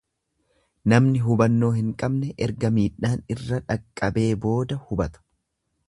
[0.93, 5.25] Namni hubannoo hin qabne erga miidhaan irra dhaqqabee booda hubata.